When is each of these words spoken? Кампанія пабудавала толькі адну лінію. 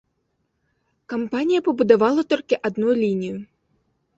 Кампанія 1.13 1.65
пабудавала 1.67 2.21
толькі 2.33 2.61
адну 2.71 2.97
лінію. 3.05 3.37